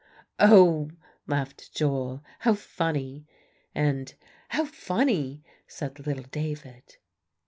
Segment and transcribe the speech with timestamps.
[0.39, 0.89] "Oh!"
[1.27, 3.27] laughed Joel, "how funny!"
[3.75, 4.11] And
[4.47, 6.97] "How funny!" said little David.